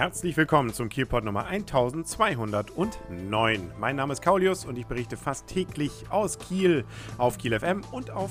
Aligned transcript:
Herzlich 0.00 0.34
willkommen 0.38 0.72
zum 0.72 0.88
Kielpot 0.88 1.24
Nummer 1.24 1.44
1209. 1.44 3.72
Mein 3.78 3.96
Name 3.96 4.14
ist 4.14 4.22
Kaulius 4.22 4.64
und 4.64 4.78
ich 4.78 4.86
berichte 4.86 5.18
fast 5.18 5.46
täglich 5.46 6.06
aus 6.08 6.38
Kiel 6.38 6.86
auf 7.18 7.36
Kiel 7.36 7.60
FM 7.60 7.82
und 7.92 8.10
auf 8.10 8.30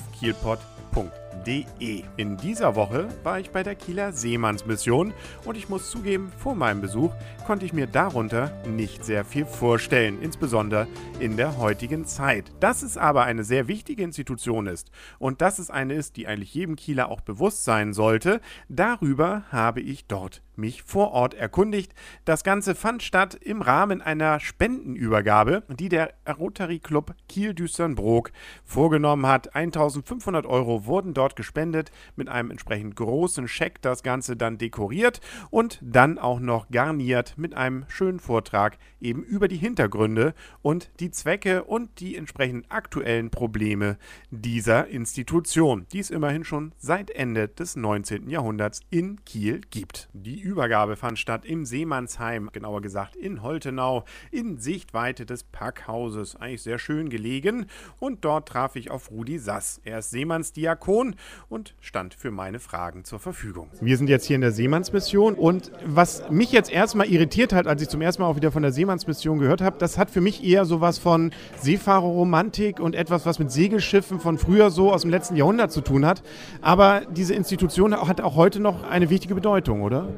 kielpot.de. 1.30 2.04
In 2.16 2.36
dieser 2.36 2.74
Woche 2.74 3.08
war 3.22 3.40
ich 3.40 3.50
bei 3.50 3.62
der 3.62 3.74
Kieler 3.74 4.12
Seemannsmission 4.12 5.12
und 5.44 5.56
ich 5.56 5.68
muss 5.68 5.90
zugeben, 5.90 6.32
vor 6.38 6.54
meinem 6.54 6.80
Besuch 6.80 7.12
konnte 7.46 7.66
ich 7.66 7.72
mir 7.72 7.86
darunter 7.86 8.52
nicht 8.66 9.04
sehr 9.04 9.24
viel 9.24 9.44
vorstellen, 9.44 10.20
insbesondere 10.22 10.86
in 11.18 11.36
der 11.36 11.58
heutigen 11.58 12.04
Zeit. 12.06 12.52
Dass 12.60 12.82
es 12.82 12.96
aber 12.96 13.24
eine 13.24 13.44
sehr 13.44 13.68
wichtige 13.68 14.02
Institution 14.02 14.66
ist 14.66 14.90
und 15.18 15.40
dass 15.40 15.58
es 15.58 15.70
eine 15.70 15.94
ist, 15.94 16.16
die 16.16 16.26
eigentlich 16.26 16.54
jedem 16.54 16.76
Kieler 16.76 17.08
auch 17.08 17.20
bewusst 17.20 17.64
sein 17.64 17.92
sollte, 17.92 18.40
darüber 18.68 19.44
habe 19.50 19.80
ich 19.80 20.06
dort 20.06 20.42
mich 20.56 20.82
vor 20.82 21.12
Ort 21.12 21.34
erkundigt. 21.34 21.94
Das 22.26 22.44
Ganze 22.44 22.74
fand 22.74 23.02
statt 23.02 23.34
im 23.34 23.62
Rahmen 23.62 24.02
einer 24.02 24.40
Spendenübergabe, 24.40 25.62
die 25.70 25.88
der 25.88 26.12
Rotary 26.28 26.78
Club 26.78 27.14
Kiel-Düsternbrook 27.28 28.30
vorgenommen 28.62 29.26
hat. 29.26 29.56
1500 29.56 30.44
Euro 30.44 30.84
wurden 30.84 31.14
dort 31.14 31.19
gespendet, 31.28 31.90
mit 32.16 32.28
einem 32.28 32.50
entsprechend 32.50 32.96
großen 32.96 33.46
Scheck 33.48 33.82
das 33.82 34.02
Ganze 34.02 34.36
dann 34.36 34.58
dekoriert 34.58 35.20
und 35.50 35.78
dann 35.82 36.18
auch 36.18 36.40
noch 36.40 36.68
garniert 36.70 37.34
mit 37.36 37.54
einem 37.54 37.84
schönen 37.88 38.20
Vortrag 38.20 38.78
eben 39.00 39.22
über 39.22 39.48
die 39.48 39.56
Hintergründe 39.56 40.34
und 40.62 40.90
die 41.00 41.10
Zwecke 41.10 41.64
und 41.64 42.00
die 42.00 42.16
entsprechend 42.16 42.66
aktuellen 42.70 43.30
Probleme 43.30 43.98
dieser 44.30 44.88
Institution, 44.88 45.86
die 45.92 46.00
es 46.00 46.10
immerhin 46.10 46.44
schon 46.44 46.72
seit 46.78 47.10
Ende 47.10 47.48
des 47.48 47.76
19. 47.76 48.28
Jahrhunderts 48.28 48.80
in 48.90 49.24
Kiel 49.24 49.60
gibt. 49.70 50.08
Die 50.12 50.40
Übergabe 50.40 50.96
fand 50.96 51.18
statt 51.18 51.44
im 51.44 51.64
Seemannsheim, 51.64 52.50
genauer 52.52 52.80
gesagt 52.80 53.16
in 53.16 53.42
Holtenau, 53.42 54.04
in 54.30 54.58
Sichtweite 54.58 55.26
des 55.26 55.44
Packhauses. 55.44 56.36
Eigentlich 56.36 56.62
sehr 56.62 56.78
schön 56.78 57.10
gelegen. 57.10 57.66
Und 57.98 58.24
dort 58.24 58.48
traf 58.48 58.76
ich 58.76 58.90
auf 58.90 59.10
Rudi 59.10 59.38
Sass. 59.38 59.80
Er 59.84 59.98
ist 59.98 60.10
Seemannsdiakon 60.10 61.09
und 61.48 61.74
stand 61.80 62.14
für 62.14 62.30
meine 62.30 62.58
Fragen 62.58 63.04
zur 63.04 63.18
Verfügung. 63.18 63.68
Wir 63.80 63.96
sind 63.96 64.08
jetzt 64.08 64.26
hier 64.26 64.36
in 64.36 64.40
der 64.40 64.52
Seemannsmission 64.52 65.34
und 65.34 65.70
was 65.84 66.30
mich 66.30 66.52
jetzt 66.52 66.70
erstmal 66.70 67.06
irritiert 67.06 67.52
hat, 67.52 67.66
als 67.66 67.82
ich 67.82 67.88
zum 67.88 68.02
ersten 68.02 68.22
Mal 68.22 68.28
auch 68.28 68.36
wieder 68.36 68.52
von 68.52 68.62
der 68.62 68.72
Seemannsmission 68.72 69.38
gehört 69.38 69.60
habe, 69.60 69.76
das 69.78 69.98
hat 69.98 70.10
für 70.10 70.20
mich 70.20 70.44
eher 70.44 70.64
sowas 70.64 70.98
von 70.98 71.32
Seefahrerromantik 71.58 72.80
und 72.80 72.94
etwas, 72.94 73.26
was 73.26 73.38
mit 73.38 73.50
Segelschiffen 73.50 74.20
von 74.20 74.38
früher 74.38 74.70
so 74.70 74.92
aus 74.92 75.02
dem 75.02 75.10
letzten 75.10 75.36
Jahrhundert 75.36 75.72
zu 75.72 75.80
tun 75.80 76.06
hat. 76.06 76.22
Aber 76.60 77.02
diese 77.10 77.34
Institution 77.34 77.94
hat 77.94 78.20
auch 78.20 78.36
heute 78.36 78.60
noch 78.60 78.82
eine 78.82 79.10
wichtige 79.10 79.34
Bedeutung, 79.34 79.82
oder? 79.82 80.08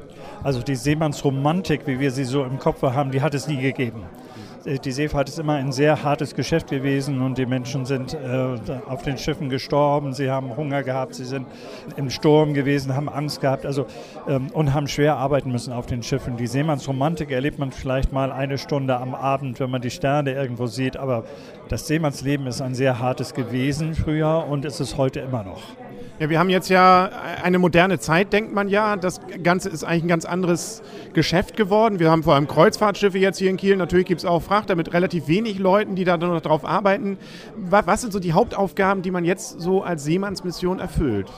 Also 0.43 0.63
die 0.63 0.77
Seemannsromantik, 0.77 1.87
wie 1.87 2.01
wir 2.01 2.11
sie 2.11 2.25
so 2.25 2.45
im 2.45 2.59
Kopf 2.59 2.83
haben, 2.83 3.11
die 3.11 3.23
hat 3.23 3.35
es 3.35 3.47
nie 3.49 3.61
gegeben. 3.61 4.03
Äh, 4.65 4.79
die 4.79 4.93
Seefahrt 4.93 5.29
ist 5.29 5.39
immer 5.39 5.55
ein 5.55 5.73
sehr 5.73 6.03
hartes 6.03 6.35
Geschäft 6.35 6.69
gewesen 6.69 7.21
und 7.23 7.39
die 7.39 7.47
Menschen 7.47 7.85
sind 7.87 8.15
äh, 8.15 8.57
auf 8.89 9.03
den 9.03 9.19
Schiffen 9.19 9.49
gestorben, 9.49 10.13
sie 10.13 10.31
haben 10.31 10.57
Hunger 10.57 10.83
gehabt, 10.83 11.15
sie 11.15 11.25
sind 11.25 11.47
im 11.97 12.11
Sturm 12.11 12.55
gewesen, 12.55 12.95
haben 12.95 13.09
Angst 13.09 13.41
gehabt 13.41 13.67
also, 13.67 13.87
ähm, 14.29 14.49
und 14.53 14.75
haben 14.75 14.89
schwer 14.89 15.17
arbeiten 15.17 15.51
müssen 15.51 15.73
auf 15.73 15.87
den 15.87 16.03
Schiffen. 16.03 16.37
Die 16.37 16.47
Seemannsromantik 16.47 17.31
erlebt 17.31 17.59
man 17.59 17.73
vielleicht 17.73 18.13
mal 18.13 18.33
eine 18.33 18.59
Stunde 18.59 18.97
am 18.97 19.15
Abend, 19.15 19.61
wenn 19.61 19.71
man 19.71 19.83
die 19.83 19.91
Sterne 19.91 20.33
irgendwo 20.33 20.67
sieht, 20.67 20.97
aber 20.97 21.25
das 21.69 21.87
Seemannsleben 21.87 22.47
ist 22.47 22.61
ein 22.61 22.75
sehr 22.75 22.99
hartes 22.99 23.35
gewesen 23.35 23.95
früher 23.95 24.47
und 24.49 24.65
ist 24.65 24.81
es 24.81 24.97
heute 24.97 25.21
immer 25.21 25.43
noch. 25.43 25.63
Ja, 26.23 26.31
wir 26.31 26.39
haben 26.39 26.51
jetzt 26.51 26.69
ja 26.69 27.11
eine 27.43 27.59
moderne 27.59 27.99
Zeit, 27.99 28.33
denkt 28.33 28.55
man 28.55 28.69
ja. 28.69 28.95
Das 28.95 29.21
Ganze 29.43 29.71
ist 29.71 29.83
eigentlich 29.83 30.05
ein 30.05 30.09
ganz 30.09 30.25
anderes 30.25 30.81
Geschäft 31.15 31.57
geworden. 31.57 31.99
Wir 31.99 32.13
haben 32.13 32.23
vor 32.23 32.37
allem 32.37 32.47
Kreuzfahrtschiffe 32.47 33.19
jetzt 33.19 33.39
hier 33.39 33.51
in 33.51 33.57
Kiel. 33.57 33.75
Natürlich 33.75 34.07
gibt 34.07 34.21
es 34.21 34.25
auch 34.25 34.41
Frachter 34.41 34.77
mit 34.77 34.93
relativ 34.93 35.27
wenig 35.27 35.59
Leuten, 35.59 35.97
die 35.97 36.05
da 36.05 36.17
noch 36.17 36.41
drauf 36.41 36.65
arbeiten. 36.65 37.19
Was 37.57 38.03
sind 38.03 38.13
so 38.13 38.21
die 38.21 38.35
Hauptaufgaben, 38.35 39.03
die 39.03 39.11
man 39.11 39.25
jetzt 39.25 39.61
so 39.61 39.83
als 39.83 40.05
Seemannsmission 40.05 40.79
erfüllt? 40.79 41.29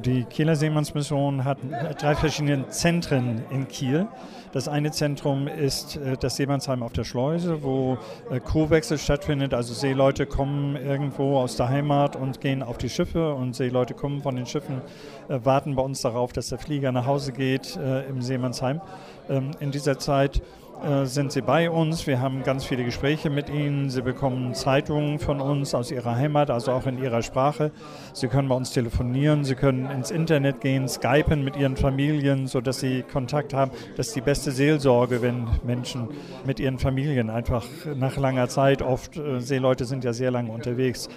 Die 0.00 0.24
Kieler 0.24 0.56
Seemannsmission 0.56 1.44
hat 1.44 1.58
drei 2.00 2.14
verschiedene 2.14 2.68
Zentren 2.68 3.42
in 3.50 3.68
Kiel. 3.68 4.08
Das 4.52 4.66
eine 4.66 4.90
Zentrum 4.90 5.48
ist 5.48 5.96
äh, 5.96 6.16
das 6.18 6.36
Seemannsheim 6.36 6.82
auf 6.82 6.92
der 6.92 7.04
Schleuse, 7.04 7.62
wo 7.62 7.98
äh, 8.30 8.40
Crewwechsel 8.40 8.96
stattfindet. 8.96 9.52
Also 9.52 9.74
Seeleute 9.74 10.24
kommen 10.24 10.76
irgendwo 10.76 11.38
aus 11.38 11.56
der 11.56 11.68
Heimat 11.68 12.16
und 12.16 12.40
gehen 12.40 12.62
auf 12.62 12.78
die 12.78 12.88
Schiffe 12.88 13.34
und 13.34 13.54
Seeleute 13.54 13.92
kommen 13.92 14.22
von 14.22 14.36
den 14.36 14.46
Schiffen, 14.46 14.80
äh, 15.28 15.40
warten 15.42 15.74
bei 15.74 15.82
uns 15.82 16.00
darauf, 16.00 16.32
dass 16.32 16.48
der 16.48 16.58
Flieger 16.58 16.90
nach 16.92 17.06
Hause 17.06 17.32
geht 17.32 17.78
im 18.08 18.22
Seemannsheim. 18.22 18.80
Ähm, 19.28 19.50
in 19.60 19.70
dieser 19.70 19.98
Zeit 19.98 20.42
äh, 20.82 21.06
sind 21.06 21.32
sie 21.32 21.42
bei 21.42 21.70
uns. 21.70 22.06
Wir 22.06 22.20
haben 22.20 22.42
ganz 22.42 22.64
viele 22.64 22.84
Gespräche 22.84 23.30
mit 23.30 23.48
ihnen. 23.48 23.88
Sie 23.88 24.02
bekommen 24.02 24.54
Zeitungen 24.54 25.18
von 25.18 25.40
uns 25.40 25.74
aus 25.74 25.90
ihrer 25.90 26.16
Heimat, 26.16 26.50
also 26.50 26.72
auch 26.72 26.86
in 26.86 27.02
ihrer 27.02 27.22
Sprache. 27.22 27.70
Sie 28.12 28.28
können 28.28 28.48
bei 28.48 28.54
uns 28.54 28.72
telefonieren, 28.72 29.44
sie 29.44 29.54
können 29.54 29.90
ins 29.90 30.10
Internet 30.10 30.60
gehen, 30.60 30.88
skypen 30.88 31.44
mit 31.44 31.56
ihren 31.56 31.76
Familien, 31.76 32.46
sodass 32.46 32.80
sie 32.80 33.02
Kontakt 33.02 33.54
haben. 33.54 33.70
Das 33.96 34.08
ist 34.08 34.16
die 34.16 34.20
beste 34.20 34.50
Seelsorge, 34.50 35.22
wenn 35.22 35.46
Menschen 35.64 36.08
mit 36.44 36.58
ihren 36.58 36.78
Familien 36.78 37.30
einfach 37.30 37.64
nach 37.94 38.16
langer 38.16 38.48
Zeit, 38.48 38.82
oft 38.82 39.16
äh, 39.16 39.40
Seeleute 39.40 39.84
sind 39.84 40.04
ja 40.04 40.12
sehr 40.12 40.30
lange 40.30 40.50
unterwegs, 40.50 41.08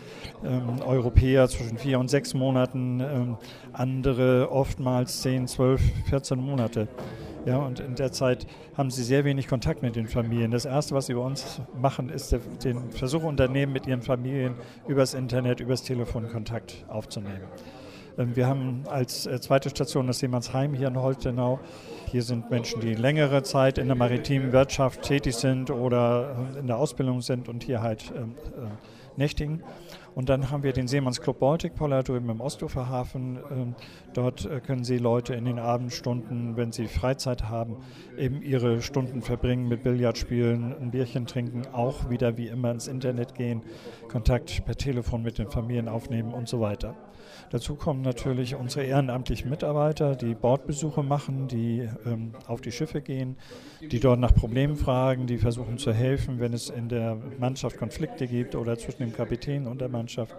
ähm, 0.44 0.82
Europäer 0.86 1.48
zwischen 1.48 1.78
vier 1.78 2.00
und 2.00 2.10
sechs 2.10 2.34
Monaten, 2.34 3.00
ähm, 3.00 3.38
andere 3.74 4.52
oftmals 4.52 5.22
zehn, 5.22 5.48
zwölf, 5.48 5.82
14 6.10 6.40
Monate. 6.40 6.88
Ja, 7.46 7.60
und 7.60 7.80
in 7.80 7.94
der 7.96 8.12
Zeit 8.12 8.48
haben 8.76 8.90
sie 8.90 9.04
sehr 9.04 9.24
wenig 9.24 9.48
Kontakt 9.48 9.84
mit 9.84 9.96
den 9.96 10.08
Familien. 10.08 10.50
Das 10.50 10.66
Erste, 10.66 10.96
was 10.96 11.06
sie 11.06 11.14
bei 11.14 11.22
uns 11.22 11.62
machen, 11.80 12.10
ist 12.10 12.36
den 12.64 12.90
Versuch 12.90 13.24
unternehmen, 13.24 13.72
mit 13.72 13.86
ihren 13.86 14.02
Familien 14.02 14.56
übers 14.88 15.14
Internet, 15.14 15.60
übers 15.60 15.84
Telefon 15.84 16.28
Kontakt 16.30 16.86
aufzunehmen. 16.88 17.44
Ähm, 18.18 18.36
wir 18.36 18.48
haben 18.48 18.84
als 18.90 19.26
äh, 19.26 19.40
zweite 19.40 19.70
Station 19.70 20.08
das 20.08 20.20
Seemannsheim 20.20 20.74
hier 20.74 20.88
in 20.88 21.00
Holtenau. 21.00 21.60
Hier 22.12 22.24
sind 22.24 22.50
Menschen, 22.50 22.82
die 22.82 22.96
längere 22.96 23.44
Zeit 23.44 23.78
in 23.78 23.88
der 23.88 23.96
maritimen 23.96 24.52
Wirtschaft 24.52 25.02
tätig 25.04 25.36
sind 25.36 25.70
oder 25.70 26.36
in 26.60 26.68
der 26.68 26.78
Ausbildung 26.78 27.22
sind 27.22 27.50
und 27.50 27.64
hier 27.64 27.82
halt 27.82 28.12
ähm, 28.16 28.36
äh, 28.58 28.68
nächtigen. 29.18 29.64
Und 30.16 30.30
dann 30.30 30.50
haben 30.50 30.64
wir 30.64 30.72
den 30.72 30.88
Seemannsclub 30.88 31.40
Baltic 31.40 31.76
Poller 31.76 32.02
drüben 32.02 32.30
im 32.30 32.40
Ostufer 32.40 32.88
Hafen. 32.88 33.38
Ähm, 33.52 33.76
dort 34.14 34.46
äh, 34.46 34.62
können 34.62 34.86
Sie 34.86 34.98
Leute 34.98 35.36
in 35.36 35.44
den 35.44 35.60
Abendstunden, 35.60 36.56
wenn 36.56 36.72
sie 36.72 36.88
Freizeit 36.88 37.50
haben, 37.50 37.78
eben 38.18 38.42
ihre 38.42 38.82
Stunden 38.82 39.22
verbringen 39.22 39.68
mit 39.68 39.84
Billardspielen, 39.84 40.74
ein 40.82 40.92
Bierchen 40.92 41.28
trinken, 41.28 41.64
auch 41.74 42.10
wieder 42.10 42.38
wie 42.38 42.48
immer 42.48 42.72
ins 42.72 42.88
Internet 42.88 43.36
gehen, 43.36 43.62
Kontakt 44.08 44.64
per 44.66 44.76
Telefon 44.76 45.22
mit 45.22 45.38
den 45.38 45.50
Familien 45.50 45.90
aufnehmen 45.90 46.34
und 46.34 46.48
so 46.48 46.62
weiter. 46.62 46.96
Dazu 47.50 47.76
kommen 47.76 48.02
natürlich 48.02 48.56
unsere 48.56 48.86
ehrenamtlichen 48.86 49.50
Mitarbeiter, 49.50 50.16
die 50.16 50.36
Bordbesuche 50.36 51.04
machen, 51.04 51.48
die 51.48 51.88
ähm, 52.06 52.34
auf 52.48 52.62
die 52.62 52.72
Schiffe 52.72 53.02
gehen, 53.02 53.38
die 53.82 54.00
dort 54.00 54.20
nach 54.20 54.34
Problemen 54.34 54.76
fragen, 54.76 55.28
die 55.28 55.38
versuchen 55.38 55.78
zu 55.78 55.94
helfen, 55.94 56.40
wenn 56.40 56.54
es 56.54 56.70
in 56.70 56.90
der 56.90 57.18
Mannschaft 57.40 57.78
Konflikte 57.78 58.28
gibt 58.28 58.56
oder 58.56 58.78
zwischen 58.78 59.00
dem 59.00 59.14
Kapitän 59.14 59.68
und 59.68 59.82
der 59.82 59.90
Mannschaft. 59.90 60.36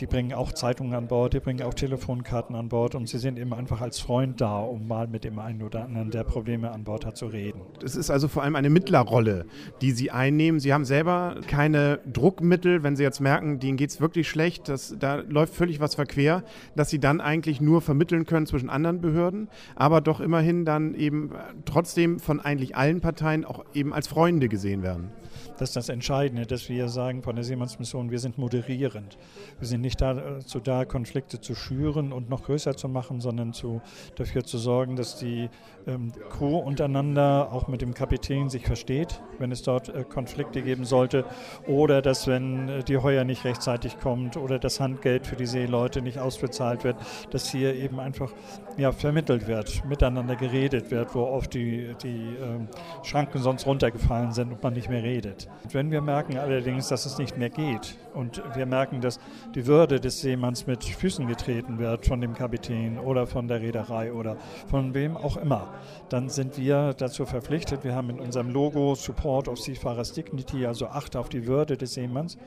Die 0.00 0.06
bringen 0.06 0.32
auch 0.32 0.52
Zeitungen 0.52 0.94
an 0.94 1.06
Bord, 1.06 1.34
die 1.34 1.40
bringen 1.40 1.62
auch 1.62 1.74
Telefonkarten 1.74 2.56
an 2.56 2.68
Bord 2.68 2.94
und 2.94 3.08
sie 3.08 3.18
sind 3.18 3.38
eben 3.38 3.52
einfach 3.52 3.80
als 3.80 4.00
Freund 4.00 4.40
da, 4.40 4.58
um 4.60 4.88
mal 4.88 5.06
mit 5.06 5.24
dem 5.24 5.38
einen 5.38 5.62
oder 5.62 5.84
anderen, 5.84 6.10
der 6.10 6.24
Probleme 6.24 6.70
an 6.70 6.84
Bord 6.84 7.04
hat, 7.04 7.16
zu 7.16 7.26
reden. 7.26 7.60
Es 7.84 7.96
ist 7.96 8.10
also 8.10 8.28
vor 8.28 8.42
allem 8.42 8.56
eine 8.56 8.70
Mittlerrolle, 8.70 9.46
die 9.80 9.92
Sie 9.92 10.10
einnehmen. 10.10 10.60
Sie 10.60 10.72
haben 10.72 10.84
selber 10.84 11.36
keine 11.46 12.00
Druckmittel, 12.10 12.82
wenn 12.82 12.96
Sie 12.96 13.02
jetzt 13.02 13.20
merken, 13.20 13.58
denen 13.60 13.76
geht 13.76 13.90
es 13.90 14.00
wirklich 14.00 14.28
schlecht, 14.28 14.68
das, 14.68 14.94
da 14.98 15.16
läuft 15.16 15.54
völlig 15.54 15.80
was 15.80 15.94
quer, 16.06 16.42
dass 16.74 16.90
sie 16.90 16.98
dann 16.98 17.20
eigentlich 17.20 17.60
nur 17.60 17.80
vermitteln 17.82 18.26
können 18.26 18.46
zwischen 18.46 18.70
anderen 18.70 19.00
Behörden, 19.00 19.48
aber 19.74 20.00
doch 20.00 20.20
immerhin 20.20 20.64
dann 20.64 20.94
eben 20.94 21.30
trotzdem 21.64 22.18
von 22.18 22.40
eigentlich 22.40 22.76
allen 22.76 23.00
Parteien 23.00 23.44
auch 23.44 23.64
eben 23.74 23.92
als 23.92 24.08
Freunde 24.08 24.48
gesehen 24.48 24.82
werden. 24.82 25.10
Das 25.58 25.70
ist 25.70 25.76
das 25.76 25.88
Entscheidende, 25.88 26.46
dass 26.46 26.68
wir 26.68 26.88
sagen 26.88 27.22
von 27.22 27.36
der 27.36 27.44
Seemannsmission, 27.44 28.10
wir 28.10 28.18
sind 28.18 28.38
moderierend. 28.38 29.16
Wir 29.58 29.66
sind 29.66 29.80
nicht 29.80 30.00
dazu 30.00 30.60
da, 30.60 30.84
Konflikte 30.84 31.40
zu 31.40 31.54
schüren 31.54 32.12
und 32.12 32.28
noch 32.28 32.44
größer 32.44 32.76
zu 32.76 32.88
machen, 32.88 33.20
sondern 33.20 33.52
zu, 33.52 33.80
dafür 34.16 34.44
zu 34.44 34.58
sorgen, 34.58 34.96
dass 34.96 35.18
die 35.18 35.48
ähm, 35.86 36.12
Crew 36.30 36.58
untereinander 36.58 37.52
auch 37.52 37.68
mit 37.68 37.80
dem 37.80 37.94
Kapitän 37.94 38.50
sich 38.50 38.66
versteht, 38.66 39.20
wenn 39.38 39.52
es 39.52 39.62
dort 39.62 39.88
äh, 39.88 40.04
Konflikte 40.04 40.62
geben 40.62 40.84
sollte 40.84 41.24
oder 41.66 42.02
dass 42.02 42.26
wenn 42.26 42.68
äh, 42.68 42.82
die 42.82 42.98
Heuer 42.98 43.24
nicht 43.24 43.44
rechtzeitig 43.44 43.98
kommt 43.98 44.36
oder 44.36 44.58
das 44.58 44.80
Handgeld 44.80 45.26
für 45.26 45.36
die 45.36 45.46
Seeleute 45.46 45.66
Seeleute 45.66 46.02
nicht 46.02 46.18
ausbezahlt 46.18 46.84
wird, 46.84 46.96
dass 47.30 47.50
hier 47.50 47.74
eben 47.74 48.00
einfach 48.00 48.32
ja, 48.76 48.92
vermittelt 48.92 49.46
wird, 49.46 49.84
miteinander 49.84 50.36
geredet 50.36 50.90
wird, 50.90 51.14
wo 51.14 51.22
oft 51.22 51.54
die, 51.54 51.94
die 52.02 52.34
äh, 52.36 53.04
Schranken 53.04 53.40
sonst 53.40 53.66
runtergefallen 53.66 54.32
sind 54.32 54.52
und 54.52 54.62
man 54.62 54.72
nicht 54.72 54.88
mehr 54.88 55.02
redet. 55.02 55.45
Wenn 55.72 55.90
wir 55.90 56.00
merken 56.00 56.38
allerdings, 56.38 56.88
dass 56.88 57.06
es 57.06 57.18
nicht 57.18 57.36
mehr 57.36 57.50
geht 57.50 57.96
und 58.14 58.42
wir 58.54 58.66
merken, 58.66 59.00
dass 59.00 59.18
die 59.54 59.66
Würde 59.66 60.00
des 60.00 60.20
Seemanns 60.20 60.66
mit 60.66 60.84
Füßen 60.84 61.26
getreten 61.26 61.78
wird 61.78 62.06
von 62.06 62.20
dem 62.20 62.34
Kapitän 62.34 62.98
oder 62.98 63.26
von 63.26 63.48
der 63.48 63.60
Reederei 63.60 64.12
oder 64.12 64.36
von 64.68 64.94
wem 64.94 65.16
auch 65.16 65.36
immer, 65.36 65.74
dann 66.08 66.28
sind 66.28 66.58
wir 66.58 66.94
dazu 66.94 67.26
verpflichtet. 67.26 67.84
Wir 67.84 67.94
haben 67.94 68.10
in 68.10 68.20
unserem 68.20 68.50
Logo 68.50 68.94
Support 68.94 69.48
of 69.48 69.58
Seafarers 69.58 70.12
Dignity, 70.12 70.66
also 70.66 70.86
Acht 70.86 71.16
auf 71.16 71.28
die 71.28 71.46
Würde 71.46 71.76
des 71.76 71.94
Seemanns 71.94 72.38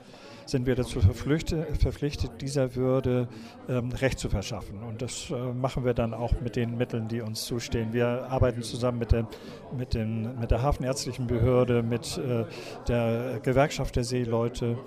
sind 0.50 0.66
wir 0.66 0.76
dazu 0.76 1.00
verpflichtet, 1.00 2.42
dieser 2.42 2.76
Würde 2.76 3.28
ähm, 3.68 3.92
Recht 3.92 4.20
zu 4.20 4.30
verschaffen. 4.30 4.82
Und 4.84 5.02
das 5.02 5.30
äh, 5.30 5.54
machen 5.54 5.86
wir 5.86 5.94
dann 5.94 6.14
auch 6.14 6.34
mit 6.42 6.56
den 6.56 6.78
Mitteln, 6.78 7.08
die 7.08 7.22
uns 7.22 7.46
zustehen. 7.46 7.94
Wir 7.94 8.28
arbeiten 8.30 8.62
zusammen 8.64 9.00
mit, 9.00 9.12
den, 9.12 9.28
mit, 9.78 9.94
den, 9.94 10.40
mit 10.40 10.52
der 10.52 10.62
Hafenärztlichen 10.62 11.28
Behörde, 11.28 11.84
mit 11.84 12.18
äh, 12.18 12.46
der 12.90 13.40
Gewerkschaft 13.42 13.96
der 13.96 14.04
Seeleute, 14.04 14.78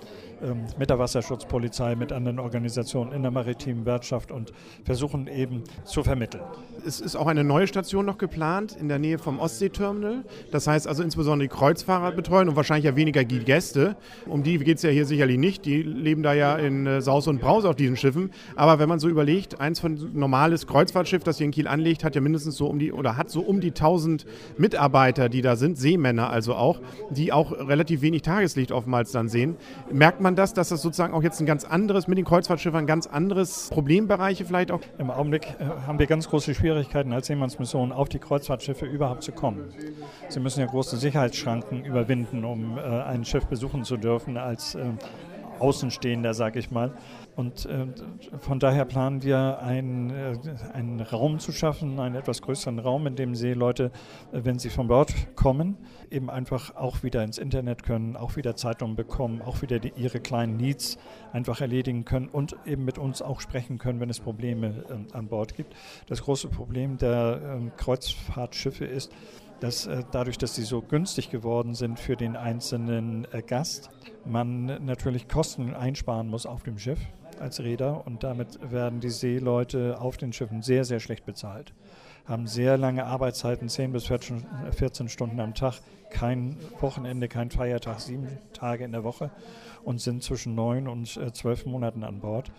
mit 0.78 0.90
der 0.90 0.98
Wasserschutzpolizei, 0.98 1.94
mit 1.94 2.12
anderen 2.12 2.38
Organisationen 2.38 3.12
in 3.12 3.22
der 3.22 3.30
maritimen 3.30 3.86
Wirtschaft 3.86 4.32
und 4.32 4.52
versuchen 4.84 5.26
eben 5.26 5.62
zu 5.84 6.02
vermitteln. 6.02 6.42
Es 6.84 7.00
ist 7.00 7.16
auch 7.16 7.26
eine 7.26 7.44
neue 7.44 7.66
Station 7.66 8.04
noch 8.06 8.18
geplant 8.18 8.76
in 8.78 8.88
der 8.88 8.98
Nähe 8.98 9.18
vom 9.18 9.38
Ostseeterminal. 9.38 10.24
Das 10.50 10.66
heißt 10.66 10.88
also 10.88 11.02
insbesondere 11.02 11.48
die 11.48 11.54
Kreuzfahrer 11.54 12.12
betreuen 12.12 12.48
und 12.48 12.56
wahrscheinlich 12.56 12.86
ja 12.86 12.96
weniger 12.96 13.24
die 13.24 13.38
Gäste. 13.40 13.96
Um 14.26 14.42
die 14.42 14.58
geht 14.58 14.78
es 14.78 14.82
ja 14.82 14.90
hier 14.90 15.06
sicherlich 15.06 15.38
nicht. 15.38 15.64
Die 15.64 15.82
leben 15.82 16.22
da 16.22 16.32
ja 16.32 16.56
in 16.56 16.86
äh, 16.86 17.00
Saus 17.00 17.28
und 17.28 17.40
Braus 17.40 17.64
auf 17.64 17.76
diesen 17.76 17.96
Schiffen. 17.96 18.30
Aber 18.56 18.78
wenn 18.78 18.88
man 18.88 18.98
so 18.98 19.08
überlegt, 19.08 19.60
eins 19.60 19.80
von 19.80 20.10
normales 20.12 20.66
Kreuzfahrtschiff, 20.66 21.22
das 21.22 21.38
hier 21.38 21.46
in 21.46 21.52
Kiel 21.52 21.68
anlegt, 21.68 22.04
hat 22.04 22.14
ja 22.14 22.20
mindestens 22.20 22.56
so 22.56 22.66
um 22.66 22.78
die 22.78 22.92
oder 22.92 23.16
hat 23.16 23.30
so 23.30 23.40
um 23.40 23.60
die 23.60 23.68
1000 23.68 24.26
Mitarbeiter, 24.58 25.28
die 25.28 25.42
da 25.42 25.56
sind, 25.56 25.78
Seemänner 25.78 26.30
also 26.30 26.54
auch, 26.54 26.80
die 27.10 27.32
auch 27.32 27.52
relativ 27.52 28.02
wenig 28.02 28.22
Tageslicht 28.22 28.72
oftmals 28.72 29.12
dann 29.12 29.28
sehen. 29.28 29.56
Merkt 29.92 30.20
man 30.20 30.31
man 30.32 30.36
das, 30.36 30.54
dass 30.54 30.70
das 30.70 30.80
sozusagen 30.80 31.12
auch 31.12 31.22
jetzt 31.22 31.40
ein 31.40 31.46
ganz 31.46 31.64
anderes, 31.64 32.08
mit 32.08 32.16
den 32.16 32.24
Kreuzfahrtschiffern 32.24 32.84
ein 32.84 32.86
ganz 32.86 33.06
anderes 33.06 33.68
Problembereiche 33.70 34.46
vielleicht 34.46 34.70
auch? 34.70 34.80
Im 34.98 35.10
Augenblick 35.10 35.46
äh, 35.58 35.64
haben 35.86 35.98
wir 35.98 36.06
ganz 36.06 36.28
große 36.28 36.54
Schwierigkeiten 36.54 37.12
als 37.12 37.26
Seemannsmission 37.26 37.92
auf 37.92 38.08
die 38.08 38.18
Kreuzfahrtschiffe 38.18 38.86
überhaupt 38.86 39.22
zu 39.22 39.32
kommen. 39.32 39.68
Sie 40.28 40.40
müssen 40.40 40.60
ja 40.60 40.66
große 40.66 40.96
Sicherheitsschranken 40.96 41.84
überwinden, 41.84 42.44
um 42.44 42.78
äh, 42.78 42.80
ein 42.80 43.26
Schiff 43.26 43.44
besuchen 43.46 43.84
zu 43.84 43.98
dürfen 43.98 44.38
als 44.38 44.74
äh, 44.74 44.84
Außenstehender, 45.62 46.34
sage 46.34 46.58
ich 46.58 46.72
mal. 46.72 46.92
Und 47.36 47.66
äh, 47.66 47.86
von 48.40 48.58
daher 48.58 48.84
planen 48.84 49.22
wir, 49.22 49.60
ein, 49.60 50.10
äh, 50.10 50.34
einen 50.74 51.00
Raum 51.00 51.38
zu 51.38 51.52
schaffen, 51.52 52.00
einen 52.00 52.16
etwas 52.16 52.42
größeren 52.42 52.80
Raum, 52.80 53.06
in 53.06 53.14
dem 53.14 53.36
Seeleute, 53.36 53.92
äh, 54.32 54.40
wenn 54.42 54.58
sie 54.58 54.70
von 54.70 54.88
Bord 54.88 55.14
kommen, 55.36 55.76
eben 56.10 56.30
einfach 56.30 56.74
auch 56.74 57.04
wieder 57.04 57.22
ins 57.22 57.38
Internet 57.38 57.84
können, 57.84 58.16
auch 58.16 58.34
wieder 58.34 58.56
Zeitungen 58.56 58.96
bekommen, 58.96 59.40
auch 59.40 59.62
wieder 59.62 59.78
die, 59.78 59.92
ihre 59.94 60.18
kleinen 60.18 60.56
Needs 60.56 60.98
einfach 61.32 61.60
erledigen 61.60 62.04
können 62.04 62.28
und 62.28 62.56
eben 62.66 62.84
mit 62.84 62.98
uns 62.98 63.22
auch 63.22 63.40
sprechen 63.40 63.78
können, 63.78 64.00
wenn 64.00 64.10
es 64.10 64.18
Probleme 64.18 64.84
äh, 64.90 65.16
an 65.16 65.28
Bord 65.28 65.54
gibt. 65.54 65.74
Das 66.06 66.22
große 66.22 66.48
Problem 66.48 66.98
der 66.98 67.40
ähm, 67.44 67.72
Kreuzfahrtschiffe 67.76 68.84
ist, 68.84 69.12
dass 69.62 69.86
äh, 69.86 70.02
dadurch, 70.10 70.38
dass 70.38 70.54
sie 70.54 70.64
so 70.64 70.82
günstig 70.82 71.30
geworden 71.30 71.74
sind 71.74 72.00
für 72.00 72.16
den 72.16 72.36
einzelnen 72.36 73.26
äh, 73.32 73.42
Gast, 73.42 73.90
man 74.24 74.84
natürlich 74.84 75.28
Kosten 75.28 75.74
einsparen 75.74 76.28
muss 76.28 76.46
auf 76.46 76.62
dem 76.64 76.78
Schiff 76.78 76.98
als 77.38 77.60
Räder 77.60 78.06
und 78.06 78.24
damit 78.24 78.58
werden 78.70 79.00
die 79.00 79.10
Seeleute 79.10 80.00
auf 80.00 80.16
den 80.16 80.32
Schiffen 80.32 80.62
sehr, 80.62 80.84
sehr 80.84 81.00
schlecht 81.00 81.24
bezahlt. 81.24 81.74
Haben 82.24 82.46
sehr 82.46 82.78
lange 82.78 83.04
Arbeitszeiten, 83.04 83.68
10 83.68 83.92
bis 83.92 84.06
14 84.06 85.08
Stunden 85.08 85.40
am 85.40 85.54
Tag, 85.54 85.80
kein 86.10 86.56
Wochenende, 86.80 87.28
kein 87.28 87.50
Feiertag, 87.50 88.00
sieben 88.00 88.28
Tage 88.52 88.84
in 88.84 88.92
der 88.92 89.02
Woche 89.02 89.30
und 89.82 90.00
sind 90.00 90.22
zwischen 90.22 90.54
neun 90.54 90.86
und 90.86 91.16
äh, 91.16 91.32
zwölf 91.32 91.66
Monaten 91.66 92.04
an 92.04 92.20
Bord. 92.20 92.52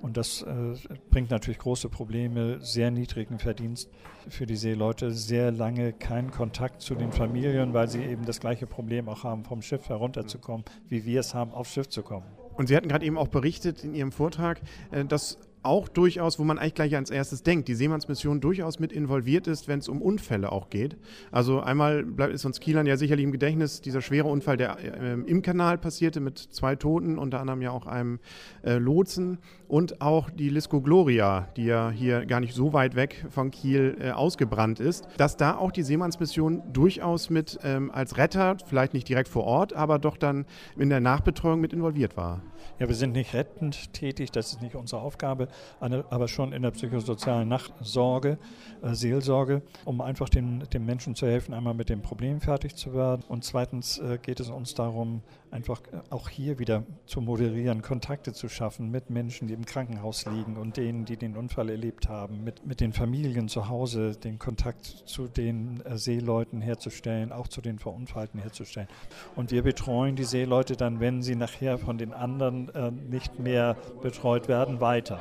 Und 0.00 0.16
das 0.16 0.42
äh, 0.42 0.74
bringt 1.10 1.30
natürlich 1.30 1.58
große 1.58 1.88
Probleme, 1.88 2.58
sehr 2.60 2.90
niedrigen 2.90 3.38
Verdienst 3.38 3.90
für 4.28 4.46
die 4.46 4.56
Seeleute, 4.56 5.10
sehr 5.10 5.50
lange 5.50 5.92
keinen 5.92 6.30
Kontakt 6.30 6.82
zu 6.82 6.94
den 6.94 7.10
Familien, 7.10 7.74
weil 7.74 7.88
sie 7.88 8.04
eben 8.04 8.24
das 8.24 8.38
gleiche 8.38 8.66
Problem 8.66 9.08
auch 9.08 9.24
haben, 9.24 9.44
vom 9.44 9.60
Schiff 9.60 9.88
herunterzukommen, 9.88 10.64
wie 10.88 11.04
wir 11.04 11.20
es 11.20 11.34
haben, 11.34 11.52
aufs 11.52 11.72
Schiff 11.72 11.88
zu 11.88 12.02
kommen. 12.02 12.26
Und 12.56 12.68
Sie 12.68 12.76
hatten 12.76 12.88
gerade 12.88 13.06
eben 13.06 13.18
auch 13.18 13.28
berichtet 13.28 13.84
in 13.84 13.94
Ihrem 13.94 14.12
Vortrag, 14.12 14.60
äh, 14.92 15.04
dass 15.04 15.38
auch 15.68 15.86
durchaus, 15.86 16.38
wo 16.38 16.44
man 16.44 16.58
eigentlich 16.58 16.74
gleich 16.74 16.96
als 16.96 17.10
erstes 17.10 17.42
denkt, 17.42 17.68
die 17.68 17.74
Seemannsmission 17.74 18.40
durchaus 18.40 18.78
mit 18.78 18.90
involviert 18.90 19.46
ist, 19.46 19.68
wenn 19.68 19.78
es 19.78 19.88
um 19.88 20.00
Unfälle 20.00 20.50
auch 20.50 20.70
geht. 20.70 20.96
Also 21.30 21.60
einmal 21.60 22.04
bleibt, 22.04 22.32
ist 22.32 22.46
uns 22.46 22.58
Kielern 22.58 22.86
ja 22.86 22.96
sicherlich 22.96 23.24
im 23.24 23.32
Gedächtnis 23.32 23.82
dieser 23.82 24.00
schwere 24.00 24.28
Unfall, 24.28 24.56
der 24.56 24.78
äh, 24.80 25.12
im 25.12 25.42
Kanal 25.42 25.76
passierte 25.76 26.20
mit 26.20 26.38
zwei 26.38 26.74
Toten, 26.74 27.18
unter 27.18 27.40
anderem 27.40 27.60
ja 27.60 27.70
auch 27.70 27.86
einem 27.86 28.18
äh, 28.64 28.78
Lotsen 28.78 29.38
und 29.68 30.00
auch 30.00 30.30
die 30.30 30.48
Lisco 30.48 30.80
Gloria, 30.80 31.48
die 31.56 31.66
ja 31.66 31.90
hier 31.90 32.24
gar 32.24 32.40
nicht 32.40 32.54
so 32.54 32.72
weit 32.72 32.96
weg 32.96 33.26
von 33.28 33.50
Kiel 33.50 33.96
äh, 34.00 34.10
ausgebrannt 34.10 34.80
ist, 34.80 35.06
dass 35.18 35.36
da 35.36 35.56
auch 35.56 35.70
die 35.70 35.82
Seemannsmission 35.82 36.62
durchaus 36.72 37.28
mit 37.28 37.58
ähm, 37.62 37.90
als 37.90 38.16
Retter, 38.16 38.56
vielleicht 38.66 38.94
nicht 38.94 39.08
direkt 39.08 39.28
vor 39.28 39.44
Ort, 39.44 39.74
aber 39.74 39.98
doch 39.98 40.16
dann 40.16 40.46
in 40.78 40.88
der 40.88 41.00
Nachbetreuung 41.00 41.60
mit 41.60 41.72
involviert 41.72 42.16
war. 42.16 42.40
Ja, 42.78 42.88
wir 42.88 42.94
sind 42.94 43.12
nicht 43.12 43.34
rettend 43.34 43.92
tätig, 43.92 44.30
das 44.30 44.52
ist 44.52 44.62
nicht 44.62 44.74
unsere 44.74 45.02
Aufgabe, 45.02 45.48
aber 45.80 46.28
schon 46.28 46.52
in 46.52 46.62
der 46.62 46.70
psychosozialen 46.70 47.48
Nachsorge, 47.48 48.38
äh, 48.82 48.94
Seelsorge, 48.94 49.62
um 49.84 50.00
einfach 50.00 50.28
den, 50.28 50.64
den 50.72 50.84
Menschen 50.84 51.14
zu 51.14 51.26
helfen, 51.26 51.54
einmal 51.54 51.74
mit 51.74 51.88
dem 51.88 52.02
Problem 52.02 52.40
fertig 52.40 52.76
zu 52.76 52.94
werden. 52.94 53.22
Und 53.28 53.44
zweitens 53.44 53.98
äh, 53.98 54.18
geht 54.20 54.40
es 54.40 54.50
uns 54.50 54.74
darum, 54.74 55.22
einfach 55.50 55.80
äh, 55.92 56.00
auch 56.10 56.28
hier 56.28 56.58
wieder 56.58 56.84
zu 57.06 57.20
moderieren, 57.20 57.82
Kontakte 57.82 58.32
zu 58.32 58.48
schaffen 58.48 58.90
mit 58.90 59.10
Menschen, 59.10 59.48
die 59.48 59.54
im 59.54 59.64
Krankenhaus 59.64 60.26
liegen 60.26 60.56
und 60.56 60.76
denen, 60.76 61.04
die 61.04 61.16
den 61.16 61.36
Unfall 61.36 61.70
erlebt 61.70 62.08
haben, 62.08 62.44
mit, 62.44 62.66
mit 62.66 62.80
den 62.80 62.92
Familien 62.92 63.48
zu 63.48 63.68
Hause, 63.68 64.12
den 64.12 64.38
Kontakt 64.38 64.84
zu 64.84 65.28
den 65.28 65.82
Seeleuten 65.94 66.60
herzustellen, 66.60 67.32
auch 67.32 67.48
zu 67.48 67.60
den 67.60 67.78
Verunfallten 67.78 68.40
herzustellen. 68.40 68.88
Und 69.36 69.50
wir 69.50 69.62
betreuen 69.62 70.16
die 70.16 70.24
Seeleute 70.24 70.76
dann, 70.76 71.00
wenn 71.00 71.22
sie 71.22 71.34
nachher 71.34 71.78
von 71.78 71.98
den 71.98 72.12
anderen 72.12 72.68
äh, 72.74 72.90
nicht 72.90 73.38
mehr 73.38 73.76
betreut 74.02 74.48
werden, 74.48 74.80
weiter. 74.80 75.18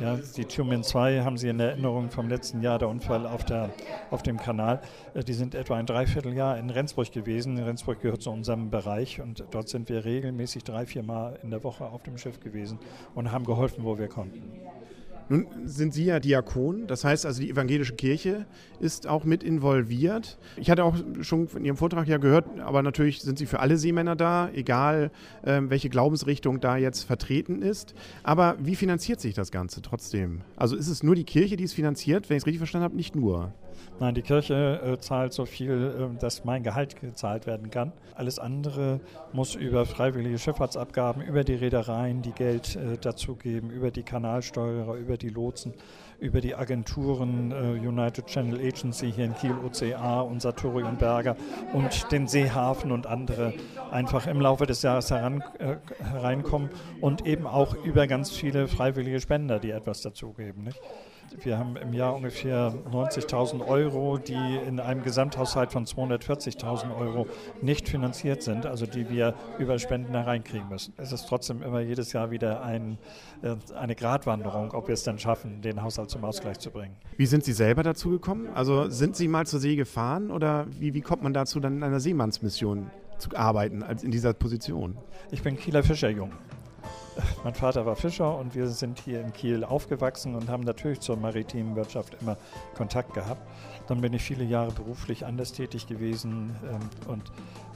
Ja, 0.00 0.16
die 0.16 0.46
Tumen 0.46 0.82
2 0.82 1.20
haben 1.20 1.36
Sie 1.36 1.48
in 1.48 1.60
Erinnerung 1.60 2.10
vom 2.10 2.26
letzten 2.26 2.62
Jahr, 2.62 2.78
der 2.78 2.88
Unfall 2.88 3.26
auf, 3.26 3.44
der, 3.44 3.68
auf 4.10 4.22
dem 4.22 4.38
Kanal. 4.38 4.80
Äh, 5.12 5.22
die 5.24 5.34
sind 5.34 5.54
etwa 5.54 5.76
ein 5.76 5.84
Dreivierteljahr 5.84 6.56
in 6.56 6.70
Rendsburg 6.70 7.12
gewesen. 7.12 7.58
Rendsburg 7.58 8.00
gehört 8.00 8.22
zu 8.22 8.30
unserem 8.30 8.70
Bereich 8.70 9.20
und 9.20 9.44
dort 9.50 9.68
sind 9.68 9.90
wir 9.90 10.06
regelmäßig 10.06 10.64
drei, 10.64 10.86
vier 10.86 11.02
Mal 11.02 11.38
in 11.42 11.50
der 11.50 11.62
Woche 11.64 11.84
auf 11.84 12.02
dem 12.02 12.16
Schiff 12.16 12.40
gewesen 12.40 12.78
und 13.14 13.30
haben 13.30 13.44
geholfen, 13.44 13.84
wo 13.84 13.98
wir 13.98 14.08
konnten. 14.08 14.42
Nun 15.30 15.46
sind 15.64 15.94
Sie 15.94 16.06
ja 16.06 16.18
Diakon, 16.18 16.88
das 16.88 17.04
heißt 17.04 17.24
also 17.24 17.40
die 17.40 17.50
evangelische 17.50 17.94
Kirche 17.94 18.46
ist 18.80 19.06
auch 19.06 19.24
mit 19.24 19.44
involviert. 19.44 20.38
Ich 20.56 20.70
hatte 20.70 20.82
auch 20.82 20.96
schon 21.20 21.46
in 21.54 21.64
Ihrem 21.64 21.76
Vortrag 21.76 22.08
ja 22.08 22.18
gehört, 22.18 22.58
aber 22.58 22.82
natürlich 22.82 23.22
sind 23.22 23.38
Sie 23.38 23.46
für 23.46 23.60
alle 23.60 23.76
Seemänner 23.76 24.16
da, 24.16 24.50
egal 24.52 25.12
ähm, 25.44 25.70
welche 25.70 25.88
Glaubensrichtung 25.88 26.58
da 26.58 26.76
jetzt 26.76 27.04
vertreten 27.04 27.62
ist. 27.62 27.94
Aber 28.24 28.56
wie 28.58 28.74
finanziert 28.74 29.20
sich 29.20 29.34
das 29.34 29.52
Ganze 29.52 29.82
trotzdem? 29.82 30.40
Also 30.56 30.74
ist 30.74 30.88
es 30.88 31.04
nur 31.04 31.14
die 31.14 31.22
Kirche, 31.22 31.56
die 31.56 31.62
es 31.64 31.74
finanziert, 31.74 32.28
wenn 32.28 32.36
ich 32.36 32.42
es 32.42 32.46
richtig 32.46 32.58
verstanden 32.58 32.86
habe, 32.86 32.96
nicht 32.96 33.14
nur? 33.14 33.54
Nein, 34.00 34.14
die 34.14 34.22
Kirche 34.22 34.80
äh, 34.82 34.98
zahlt 34.98 35.32
so 35.32 35.44
viel, 35.44 36.10
äh, 36.16 36.18
dass 36.18 36.44
mein 36.44 36.62
Gehalt 36.62 37.00
gezahlt 37.00 37.46
werden 37.46 37.70
kann. 37.70 37.92
Alles 38.14 38.38
andere 38.38 39.00
muss 39.32 39.54
über 39.54 39.84
freiwillige 39.84 40.38
Schifffahrtsabgaben, 40.38 41.22
über 41.22 41.44
die 41.44 41.54
Reedereien, 41.54 42.22
die 42.22 42.32
Geld 42.32 42.76
äh, 42.76 42.96
dazugeben, 42.98 43.70
über 43.70 43.90
die 43.90 44.02
Kanalsteuerer, 44.02 44.94
über 44.94 45.16
die 45.16 45.28
Lotsen, 45.28 45.74
über 46.18 46.40
die 46.40 46.54
Agenturen 46.54 47.50
äh, 47.50 47.86
United 47.86 48.26
Channel 48.26 48.58
Agency 48.60 49.12
hier 49.12 49.24
in 49.24 49.34
Kiel, 49.34 49.54
OCA 49.64 50.20
und 50.20 50.40
Sartori 50.42 50.82
und 50.82 50.98
Berger 50.98 51.36
und 51.72 52.10
den 52.12 52.28
Seehafen 52.28 52.92
und 52.92 53.06
andere 53.06 53.54
einfach 53.90 54.26
im 54.26 54.40
Laufe 54.40 54.66
des 54.66 54.82
Jahres 54.82 55.10
heran, 55.10 55.42
äh, 55.58 55.76
hereinkommen 56.02 56.70
und 57.00 57.26
eben 57.26 57.46
auch 57.46 57.74
über 57.84 58.06
ganz 58.06 58.30
viele 58.30 58.68
freiwillige 58.68 59.20
Spender, 59.20 59.58
die 59.58 59.70
etwas 59.70 60.02
dazugeben. 60.02 60.64
Nicht? 60.64 60.80
Wir 61.42 61.58
haben 61.58 61.76
im 61.76 61.92
Jahr 61.92 62.14
ungefähr 62.14 62.74
90.000 62.90 63.66
Euro, 63.66 64.18
die 64.18 64.58
in 64.66 64.80
einem 64.80 65.02
Gesamthaushalt 65.02 65.72
von 65.72 65.86
240.000 65.86 66.96
Euro 66.96 67.26
nicht 67.62 67.88
finanziert 67.88 68.42
sind, 68.42 68.66
also 68.66 68.86
die 68.86 69.08
wir 69.08 69.34
über 69.58 69.78
Spenden 69.78 70.12
hereinkriegen 70.12 70.68
müssen. 70.68 70.92
Es 70.96 71.12
ist 71.12 71.26
trotzdem 71.28 71.62
immer 71.62 71.80
jedes 71.80 72.12
Jahr 72.12 72.30
wieder 72.30 72.62
ein, 72.62 72.98
äh, 73.42 73.56
eine 73.74 73.94
Gratwanderung, 73.94 74.72
ob 74.72 74.88
wir 74.88 74.94
es 74.94 75.04
dann 75.04 75.18
schaffen, 75.18 75.62
den 75.62 75.82
Haushalt 75.82 76.10
zum 76.10 76.24
Ausgleich 76.24 76.58
zu 76.58 76.70
bringen. 76.70 76.96
Wie 77.16 77.26
sind 77.26 77.44
Sie 77.44 77.52
selber 77.52 77.82
dazu 77.82 78.10
gekommen? 78.10 78.48
Also 78.54 78.88
sind 78.90 79.16
Sie 79.16 79.28
mal 79.28 79.46
zur 79.46 79.60
See 79.60 79.76
gefahren 79.76 80.30
oder 80.30 80.66
wie, 80.78 80.94
wie 80.94 81.00
kommt 81.00 81.22
man 81.22 81.32
dazu, 81.32 81.60
dann 81.60 81.76
in 81.76 81.82
einer 81.82 82.00
Seemannsmission 82.00 82.90
zu 83.18 83.30
arbeiten 83.36 83.82
als 83.82 84.02
in 84.02 84.10
dieser 84.10 84.32
Position? 84.32 84.96
Ich 85.30 85.42
bin 85.42 85.56
Kieler 85.56 85.82
Fischerjung 85.82 86.32
mein 87.44 87.54
Vater 87.54 87.86
war 87.86 87.96
Fischer 87.96 88.36
und 88.36 88.54
wir 88.54 88.68
sind 88.68 88.98
hier 88.98 89.20
in 89.20 89.32
Kiel 89.32 89.64
aufgewachsen 89.64 90.34
und 90.34 90.48
haben 90.48 90.64
natürlich 90.64 91.00
zur 91.00 91.16
maritimen 91.16 91.76
Wirtschaft 91.76 92.16
immer 92.20 92.36
Kontakt 92.76 93.14
gehabt. 93.14 93.42
Dann 93.88 94.00
bin 94.00 94.12
ich 94.12 94.22
viele 94.22 94.44
Jahre 94.44 94.72
beruflich 94.72 95.26
anders 95.26 95.52
tätig 95.52 95.86
gewesen 95.86 96.54
ähm, 96.68 97.10
und 97.10 97.22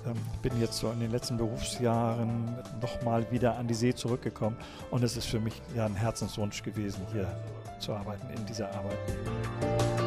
ähm, 0.06 0.14
bin 0.42 0.60
jetzt 0.60 0.78
so 0.78 0.90
in 0.90 1.00
den 1.00 1.10
letzten 1.10 1.36
Berufsjahren 1.36 2.56
nochmal 2.80 3.30
wieder 3.30 3.56
an 3.56 3.66
die 3.66 3.74
See 3.74 3.94
zurückgekommen. 3.94 4.56
Und 4.90 5.02
es 5.02 5.16
ist 5.16 5.26
für 5.26 5.40
mich 5.40 5.60
ja 5.74 5.86
ein 5.86 5.94
Herzenswunsch 5.96 6.62
gewesen, 6.62 7.02
hier 7.12 7.26
zu 7.78 7.92
arbeiten 7.92 8.28
in 8.36 8.46
dieser 8.46 8.68
Arbeit. 8.74 10.03